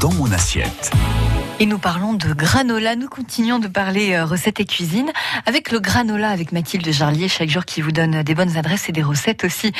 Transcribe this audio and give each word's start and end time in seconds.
dans 0.00 0.12
mon 0.12 0.30
assiette. 0.32 0.90
Et 1.58 1.66
nous 1.66 1.78
parlons 1.78 2.12
de 2.12 2.32
granola. 2.32 2.96
Nous 2.96 3.08
continuons 3.08 3.58
de 3.58 3.68
parler 3.68 4.12
euh, 4.12 4.24
recettes 4.24 4.60
et 4.60 4.66
cuisine 4.66 5.10
avec 5.46 5.70
le 5.70 5.80
granola 5.80 6.30
avec 6.30 6.52
Mathilde 6.52 6.90
Jarlier 6.90 7.28
chaque 7.28 7.48
jour 7.48 7.64
qui 7.64 7.80
vous 7.80 7.92
donne 7.92 8.22
des 8.22 8.34
bonnes 8.34 8.56
adresses 8.56 8.88
et 8.88 8.92
des 8.92 9.02
recettes 9.02 9.44
aussi, 9.44 9.72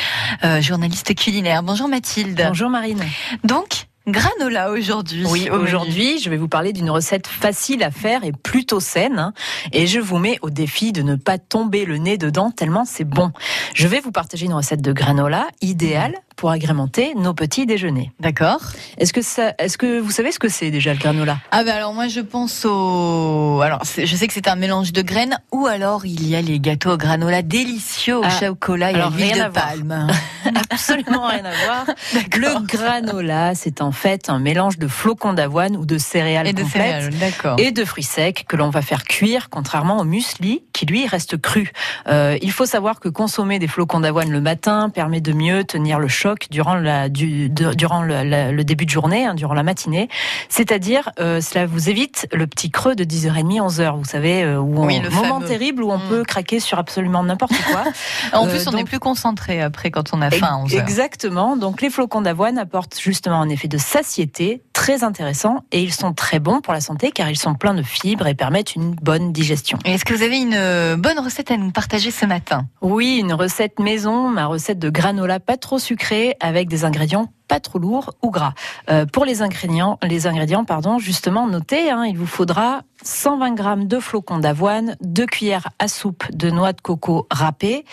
euh, 0.45 0.61
journaliste 0.62 1.14
culinaire. 1.14 1.62
Bonjour 1.62 1.88
Mathilde. 1.88 2.43
Bonjour 2.48 2.71
Marine. 2.71 3.04
Donc, 3.45 3.88
granola 4.06 4.71
aujourd'hui. 4.71 5.24
Oui, 5.28 5.49
aujourd'hui, 5.51 6.19
je 6.21 6.30
vais 6.30 6.37
vous 6.37 6.49
parler 6.49 6.72
d'une 6.72 6.90
recette 6.90 7.26
facile 7.26 7.83
à 7.83 7.90
faire 7.90 8.24
et 8.24 8.33
plutôt 8.33 8.80
saine. 8.80 9.19
hein. 9.19 9.33
Et 9.72 9.87
je 9.87 9.98
vous 10.01 10.19
mets 10.19 10.38
au 10.42 10.51
défi 10.51 10.92
de 10.92 11.03
ne 11.03 11.17
pas 11.17 11.38
tomber 11.38 11.85
le 11.85 11.98
nez 11.98 12.19
dedans 12.19 12.51
tellement 12.51 12.84
c'est 12.84 13.04
bon. 13.04 13.33
Je 13.74 13.87
vais 13.88 14.01
vous 14.01 14.12
partager 14.12 14.47
une 14.47 14.54
recette 14.54 14.80
de 14.83 14.92
granola 14.92 15.47
idéale 15.61 16.15
pour 16.37 16.51
agrémenter 16.51 17.15
nos 17.16 17.33
petits 17.33 17.65
déjeuners. 17.65 18.12
D'accord. 18.20 18.61
Est-ce 18.98 19.12
que 19.15 19.23
ça, 19.23 19.55
est-ce 19.59 19.79
que 19.79 19.98
vous 20.01 20.11
savez 20.11 20.33
ce 20.33 20.38
que 20.38 20.48
c'est 20.51 20.70
déjà 20.70 20.93
le 20.93 20.98
granola? 20.98 21.38
Ah 21.51 21.65
ben 21.65 21.75
alors 21.75 21.95
moi 21.95 22.09
je 22.09 22.20
pense 22.20 22.65
au... 22.66 23.61
Alors 23.62 23.83
je 23.97 24.05
sais 24.16 24.27
que 24.27 24.34
c'est 24.34 24.47
un 24.48 24.57
mélange 24.57 24.93
de 24.93 25.01
graines 25.02 25.38
ou 25.51 25.66
alors 25.66 26.05
il 26.05 26.29
y 26.29 26.37
a 26.37 26.43
les 26.43 26.61
gâteaux 26.61 26.93
au 26.93 26.97
granola 26.98 27.41
délicieux 27.43 28.19
au 28.19 28.23
Ah, 28.25 28.30
chocolat 28.30 28.93
et 28.93 29.01
à 29.01 29.09
l'huile 29.09 29.34
de 29.37 29.41
à 29.41 29.51
palme. 29.51 30.07
Absolument 30.77 31.27
rien 31.27 31.45
à 31.45 31.53
voir. 31.65 31.87
Le 32.37 32.66
granola, 32.66 33.55
c'est 33.55 33.80
en 33.83 33.93
fait 33.93 34.29
un 34.30 34.39
mélange 34.39 34.79
de 34.79 34.87
flocons 34.89 35.33
d'avoine 35.33 35.77
ou 35.77 35.84
de 35.87 35.98
céréales 35.98 36.47
Et 36.47 36.53
de 36.53 36.62
complètes. 36.62 37.12
céréales, 37.12 37.61
et 37.61 37.73
de 37.73 37.84
fruits 37.84 38.03
secs 38.05 38.45
que 38.47 38.57
l'on 38.57 38.71
va 38.71 38.83
faire 38.83 39.05
cuire, 39.05 39.48
contrairement 39.51 39.98
au 39.98 40.05
muesli 40.05 40.62
qui 40.73 40.87
lui 40.87 41.07
reste 41.07 41.37
cru. 41.41 41.73
Euh, 42.09 42.37
il 42.43 42.53
faut 42.53 42.67
savoir 42.67 43.01
que 43.01 43.09
consommer 43.09 43.59
des 43.59 43.69
flocons 43.69 44.01
d'avoine 44.01 44.31
le 44.31 44.41
matin 44.41 44.91
permet 44.91 45.20
de 45.20 45.33
mieux 45.33 45.65
tenir 45.65 45.98
le 45.98 46.09
choc 46.09 46.47
durant, 46.51 46.75
la, 46.75 47.09
du, 47.09 47.48
de- 47.48 47.75
durant 47.75 48.03
le, 48.03 48.23
la- 48.23 48.53
le 48.53 48.65
début 48.65 48.84
de 48.87 48.91
journée, 48.91 49.25
hein, 49.25 49.34
durant 49.34 49.55
la 49.55 49.62
matinée. 49.62 50.09
C'est-à-dire, 50.48 51.11
euh, 51.20 51.41
cela 51.41 51.67
vous 51.67 51.89
évite 51.91 52.29
le 52.33 52.47
petit 52.47 52.70
creux 52.70 52.95
de 52.95 53.05
10h30, 53.05 53.61
11h, 53.61 53.97
vous 53.97 54.05
savez, 54.05 54.43
euh, 54.43 54.59
où 54.59 54.81
on, 54.83 54.87
Oui, 54.87 55.00
le 55.00 55.11
moment 55.11 55.34
fameux. 55.37 55.47
terrible 55.47 55.83
où 55.83 55.91
on 55.91 55.97
Mm. 55.98 56.09
peut 56.09 56.22
craquer 56.25 56.61
sur 56.61 56.78
absolument 56.78 57.22
n'importe 57.22 57.55
quoi. 57.70 57.84
En 58.33 58.47
plus 58.47 58.67
on 58.69 58.72
est 58.72 58.77
donc- 58.81 58.87
plus 58.89 58.98
concentré 58.98 59.62
après 59.62 59.91
quand 59.91 60.11
on 60.12 60.20
a 60.20 60.31
faim. 60.31 60.65
À 60.72 60.75
11 60.75 60.75
heures. 60.77 60.83
Exactement. 60.83 61.56
Donc 61.56 61.83
les 61.83 61.91
flocons 61.91 62.22
d'avoine 62.22 62.59
apportent 62.59 62.98
justement 63.00 63.41
un 63.41 63.48
effet 63.48 63.69
de 63.69 63.78
satiété 63.78 64.62
très 64.87 65.03
intéressant 65.03 65.65
et 65.73 65.83
ils 65.83 65.92
sont 65.92 66.12
très 66.12 66.39
bons 66.39 66.61
pour 66.61 66.73
la 66.73 66.81
santé 66.81 67.11
car 67.11 67.29
ils 67.29 67.37
sont 67.37 67.55
pleins 67.55 67.75
de 67.75 67.83
fibres 67.83 68.29
et 68.29 68.34
permettent 68.34 68.77
une 68.77 68.95
bonne 68.95 69.33
digestion. 69.33 69.81
Est-ce 69.84 70.05
que 70.05 70.15
vous 70.15 70.23
avez 70.23 70.39
une 70.39 70.55
euh, 70.55 70.97
bonne 70.97 71.19
recette 71.19 71.51
à 71.51 71.56
nous 71.56 71.73
partager 71.73 72.12
ce 72.12 72.25
matin? 72.25 72.67
Oui, 72.83 73.17
une 73.19 73.33
recette 73.33 73.81
maison, 73.81 74.28
ma 74.28 74.47
recette 74.47 74.78
de 74.78 74.89
granola 74.89 75.41
pas 75.41 75.56
trop 75.56 75.81
sucré 75.81 76.37
avec 76.39 76.69
des 76.69 76.84
ingrédients 76.84 77.28
pas 77.48 77.61
trop 77.61 77.78
lourds 77.78 78.15
ou 78.23 78.31
gras. 78.31 78.55
Euh, 78.91 79.06
pour 79.06 79.25
les 79.25 79.43
ingrédients, 79.43 79.98
les 80.03 80.27
ingrédients, 80.27 80.65
pardon, 80.65 80.98
justement 80.98 81.47
notez, 81.47 81.91
hein, 81.91 82.05
il 82.05 82.17
vous 82.19 82.27
faudra 82.27 82.83
120 83.03 83.55
grammes 83.55 83.87
de 83.87 84.00
flocons 84.00 84.39
d'avoine, 84.39 84.97
2 85.00 85.27
cuillères 85.27 85.69
à 85.78 85.87
soupe 85.87 86.25
de 86.33 86.50
noix 86.50 86.73
de 86.73 86.81
coco 86.81 87.27
râpée, 87.31 87.84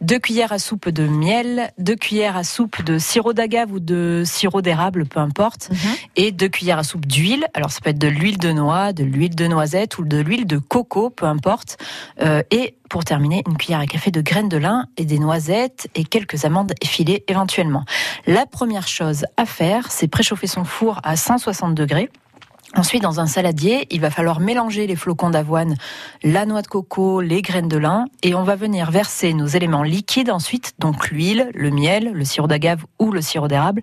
2 0.00 0.18
cuillères 0.18 0.52
à 0.52 0.58
soupe 0.58 0.88
de 0.88 1.06
miel, 1.06 1.72
2 1.78 1.96
cuillères 1.96 2.36
à 2.36 2.44
soupe 2.44 2.82
de 2.84 2.98
sirop 2.98 3.32
d'agave 3.32 3.72
ou 3.72 3.80
de 3.80 4.22
sirop 4.24 4.62
d'érable, 4.62 5.06
peu 5.06 5.20
importe, 5.20 5.70
et 6.16 6.30
2 6.40 6.48
cuillères 6.48 6.78
à 6.78 6.84
soupe 6.84 7.06
d'huile. 7.06 7.46
Alors 7.52 7.70
ça 7.70 7.80
peut 7.82 7.90
être 7.90 7.98
de 7.98 8.08
l'huile 8.08 8.38
de 8.38 8.50
noix, 8.50 8.94
de 8.94 9.04
l'huile 9.04 9.36
de 9.36 9.46
noisette 9.46 9.98
ou 9.98 10.04
de 10.04 10.18
l'huile 10.18 10.46
de 10.46 10.56
coco, 10.56 11.10
peu 11.10 11.26
importe. 11.26 11.76
Euh, 12.22 12.42
et 12.50 12.76
pour 12.88 13.04
terminer, 13.04 13.42
une 13.46 13.58
cuillère 13.58 13.80
à 13.80 13.86
café 13.86 14.10
de 14.10 14.22
graines 14.22 14.48
de 14.48 14.56
lin 14.56 14.86
et 14.96 15.04
des 15.04 15.18
noisettes 15.18 15.88
et 15.94 16.04
quelques 16.04 16.46
amandes 16.46 16.72
effilées 16.80 17.24
éventuellement. 17.28 17.84
La 18.26 18.46
première 18.46 18.88
chose 18.88 19.26
à 19.36 19.44
faire, 19.44 19.92
c'est 19.92 20.08
préchauffer 20.08 20.46
son 20.46 20.64
four 20.64 20.98
à 21.02 21.16
160 21.16 21.74
degrés. 21.74 22.08
Ensuite, 22.76 23.02
dans 23.02 23.18
un 23.18 23.26
saladier, 23.26 23.88
il 23.90 24.00
va 24.00 24.10
falloir 24.10 24.38
mélanger 24.38 24.86
les 24.86 24.94
flocons 24.94 25.30
d'avoine, 25.30 25.74
la 26.22 26.46
noix 26.46 26.62
de 26.62 26.68
coco, 26.68 27.20
les 27.20 27.42
graines 27.42 27.66
de 27.66 27.76
lin, 27.76 28.04
et 28.22 28.36
on 28.36 28.44
va 28.44 28.54
venir 28.54 28.92
verser 28.92 29.34
nos 29.34 29.46
éléments 29.46 29.82
liquides 29.82 30.30
ensuite, 30.30 30.74
donc 30.78 31.10
l'huile, 31.10 31.50
le 31.52 31.70
miel, 31.70 32.12
le 32.14 32.24
sirop 32.24 32.46
d'agave 32.46 32.84
ou 33.00 33.10
le 33.10 33.22
sirop 33.22 33.48
d'érable, 33.48 33.82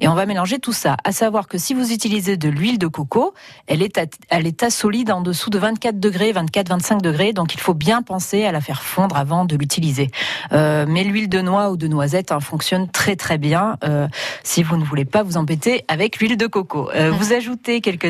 et 0.00 0.06
on 0.06 0.14
va 0.14 0.24
mélanger 0.24 0.60
tout 0.60 0.72
ça. 0.72 0.96
À 1.02 1.10
savoir 1.10 1.48
que 1.48 1.58
si 1.58 1.74
vous 1.74 1.92
utilisez 1.92 2.36
de 2.36 2.48
l'huile 2.48 2.78
de 2.78 2.86
coco, 2.86 3.34
elle 3.66 3.82
est 3.82 3.98
à, 3.98 4.04
à 4.30 4.38
l'état 4.38 4.70
solide 4.70 5.10
en 5.10 5.20
dessous 5.20 5.50
de 5.50 5.58
24 5.58 5.98
degrés, 5.98 6.32
24-25 6.32 7.00
degrés, 7.00 7.32
donc 7.32 7.54
il 7.54 7.60
faut 7.60 7.74
bien 7.74 8.02
penser 8.02 8.44
à 8.44 8.52
la 8.52 8.60
faire 8.60 8.82
fondre 8.82 9.16
avant 9.16 9.46
de 9.46 9.56
l'utiliser. 9.56 10.10
Euh, 10.52 10.86
mais 10.88 11.02
l'huile 11.02 11.28
de 11.28 11.40
noix 11.40 11.70
ou 11.70 11.76
de 11.76 11.88
noisette 11.88 12.30
hein, 12.30 12.38
fonctionne 12.38 12.88
très 12.88 13.16
très 13.16 13.38
bien 13.38 13.78
euh, 13.84 14.06
si 14.44 14.62
vous 14.62 14.76
ne 14.76 14.84
voulez 14.84 15.04
pas 15.04 15.24
vous 15.24 15.36
embêter 15.36 15.84
avec 15.88 16.18
l'huile 16.18 16.36
de 16.36 16.46
coco. 16.46 16.88
Euh, 16.94 17.10
vous 17.10 17.32
ajoutez 17.38 17.80
quelques 17.80 18.06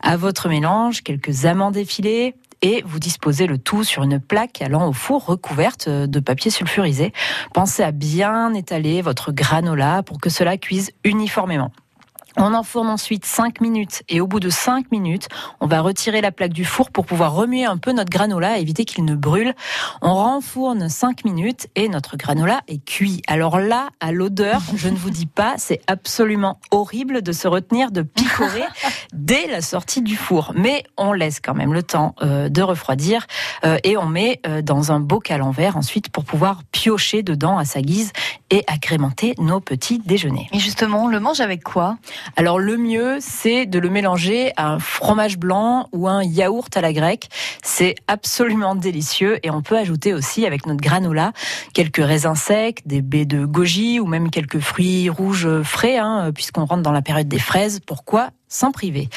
à 0.00 0.16
votre 0.16 0.48
mélange, 0.48 1.02
quelques 1.02 1.44
amandes 1.44 1.76
effilées. 1.76 2.34
Et 2.62 2.82
vous 2.84 2.98
disposez 2.98 3.46
le 3.46 3.56
tout 3.56 3.84
sur 3.84 4.02
une 4.02 4.20
plaque 4.20 4.60
allant 4.60 4.86
au 4.88 4.92
four 4.92 5.24
recouverte 5.24 5.88
de 5.88 6.20
papier 6.20 6.50
sulfurisé. 6.50 7.12
Pensez 7.54 7.82
à 7.82 7.90
bien 7.90 8.52
étaler 8.52 9.00
votre 9.00 9.32
granola 9.32 10.02
pour 10.02 10.20
que 10.20 10.28
cela 10.28 10.58
cuise 10.58 10.90
uniformément. 11.02 11.72
On 12.36 12.54
enfourne 12.54 12.88
ensuite 12.88 13.24
5 13.24 13.60
minutes 13.60 14.02
et 14.08 14.20
au 14.20 14.26
bout 14.26 14.40
de 14.40 14.50
5 14.50 14.90
minutes, 14.92 15.28
on 15.60 15.66
va 15.66 15.80
retirer 15.80 16.20
la 16.20 16.30
plaque 16.30 16.52
du 16.52 16.64
four 16.64 16.90
pour 16.90 17.06
pouvoir 17.06 17.34
remuer 17.34 17.64
un 17.64 17.76
peu 17.76 17.92
notre 17.92 18.10
granola, 18.10 18.58
éviter 18.58 18.84
qu'il 18.84 19.04
ne 19.04 19.14
brûle. 19.14 19.54
On 20.00 20.14
renfourne 20.14 20.88
5 20.88 21.24
minutes 21.24 21.66
et 21.74 21.88
notre 21.88 22.16
granola 22.16 22.60
est 22.68 22.84
cuit. 22.84 23.22
Alors 23.26 23.58
là, 23.58 23.88
à 24.00 24.12
l'odeur, 24.12 24.60
je 24.76 24.88
ne 24.88 24.96
vous 24.96 25.10
dis 25.10 25.26
pas, 25.26 25.54
c'est 25.58 25.80
absolument 25.86 26.60
horrible 26.70 27.22
de 27.22 27.32
se 27.32 27.48
retenir 27.48 27.90
de 27.90 28.02
picorer 28.02 28.64
dès 29.12 29.46
la 29.48 29.60
sortie 29.60 30.02
du 30.02 30.16
four. 30.16 30.52
Mais 30.56 30.84
on 30.96 31.12
laisse 31.12 31.40
quand 31.40 31.54
même 31.54 31.72
le 31.72 31.82
temps 31.82 32.14
euh, 32.22 32.48
de 32.48 32.62
refroidir 32.62 33.26
euh, 33.64 33.78
et 33.84 33.96
on 33.96 34.06
met 34.06 34.40
euh, 34.46 34.62
dans 34.62 34.92
un 34.92 35.00
bocal 35.00 35.42
en 35.42 35.50
verre 35.50 35.76
ensuite 35.76 36.10
pour 36.10 36.24
pouvoir 36.24 36.62
piocher 36.70 37.22
dedans 37.22 37.58
à 37.58 37.64
sa 37.64 37.82
guise 37.82 38.12
et 38.50 38.64
agrémenter 38.66 39.34
nos 39.38 39.60
petits 39.60 39.98
déjeuners. 39.98 40.48
Et 40.52 40.58
justement, 40.58 41.04
on 41.04 41.08
le 41.08 41.20
mange 41.20 41.40
avec 41.40 41.62
quoi? 41.62 41.96
Alors 42.36 42.58
le 42.58 42.76
mieux, 42.76 43.18
c'est 43.20 43.66
de 43.66 43.78
le 43.78 43.90
mélanger 43.90 44.52
à 44.56 44.68
un 44.68 44.78
fromage 44.78 45.38
blanc 45.38 45.88
ou 45.92 46.08
un 46.08 46.22
yaourt 46.22 46.76
à 46.76 46.80
la 46.80 46.92
grecque. 46.92 47.28
C'est 47.62 47.94
absolument 48.08 48.74
délicieux 48.74 49.38
et 49.44 49.50
on 49.50 49.62
peut 49.62 49.78
ajouter 49.78 50.14
aussi 50.14 50.46
avec 50.46 50.66
notre 50.66 50.80
granola 50.80 51.32
quelques 51.74 52.04
raisins 52.04 52.34
secs, 52.34 52.82
des 52.86 53.02
baies 53.02 53.24
de 53.24 53.44
goji 53.44 54.00
ou 54.00 54.06
même 54.06 54.30
quelques 54.30 54.60
fruits 54.60 55.08
rouges 55.08 55.62
frais, 55.62 55.98
hein, 55.98 56.30
puisqu'on 56.34 56.64
rentre 56.64 56.82
dans 56.82 56.92
la 56.92 57.02
période 57.02 57.28
des 57.28 57.38
fraises. 57.38 57.80
Pourquoi 57.86 58.30
s'en 58.48 58.72
priver? 58.72 59.08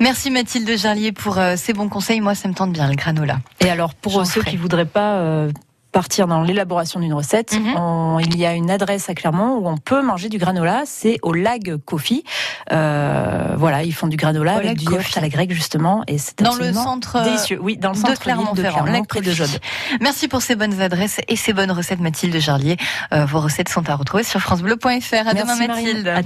Merci 0.00 0.30
Mathilde 0.30 0.76
Jarlier 0.76 1.12
pour 1.12 1.38
euh, 1.38 1.54
ces 1.56 1.72
bons 1.72 1.88
conseils. 1.88 2.20
Moi, 2.20 2.34
ça 2.34 2.48
me 2.48 2.54
tente 2.54 2.72
bien 2.72 2.88
le 2.88 2.96
granola. 2.96 3.38
Et 3.60 3.70
alors 3.70 3.94
pour 3.94 4.26
ceux 4.26 4.40
ferai. 4.40 4.50
qui 4.50 4.56
voudraient 4.56 4.84
pas 4.84 5.18
euh, 5.18 5.52
partir 5.94 6.26
dans 6.26 6.42
l'élaboration 6.42 6.98
d'une 7.00 7.14
recette, 7.14 7.54
Mhm. 7.54 7.76
on- 7.76 8.18
il 8.18 8.36
y 8.36 8.44
a 8.44 8.52
une 8.52 8.68
adresse 8.70 9.08
à 9.08 9.14
Clermont 9.14 9.56
où 9.58 9.68
on 9.68 9.76
peut 9.76 10.02
manger 10.02 10.28
du 10.28 10.38
granola, 10.38 10.82
c'est 10.86 11.18
au 11.22 11.32
Lag 11.32 11.76
Coffee. 11.86 12.24
Euh, 12.72 13.54
voilà, 13.56 13.84
ils 13.84 13.94
font 13.94 14.08
du 14.08 14.16
granola 14.16 14.54
Au 14.54 14.58
avec 14.58 14.76
du 14.76 14.84
yaourt 14.84 15.16
à 15.16 15.20
la 15.20 15.28
grecque 15.28 15.52
justement, 15.52 16.02
et 16.08 16.18
c'est 16.18 16.42
Dans 16.42 16.56
le 16.56 16.72
centre, 16.72 17.16
euh, 17.16 17.24
délicieux. 17.24 17.58
Oui, 17.62 17.76
dans 17.76 17.90
le 17.90 17.94
de 17.94 18.00
centre 18.00 18.12
ville 18.12 18.20
Clermont-Ferrand, 18.22 18.84
Lac 18.86 19.06
près 19.06 19.20
de. 19.20 19.30
Jode. 19.30 19.60
Merci 20.00 20.26
pour 20.28 20.42
ces 20.42 20.56
bonnes 20.56 20.80
adresses 20.80 21.20
et 21.28 21.36
ces 21.36 21.52
bonnes 21.52 21.70
recettes, 21.70 22.00
Mathilde 22.00 22.36
Jarlier. 22.38 22.76
Euh, 23.12 23.24
vos 23.24 23.40
recettes 23.40 23.68
sont 23.68 23.88
à 23.88 23.94
retrouver 23.94 24.24
sur 24.24 24.40
FranceBleu.fr. 24.40 25.28
À 25.28 25.34
demain, 25.34 25.54
Merci. 25.56 25.68
Mathilde. 25.68 26.08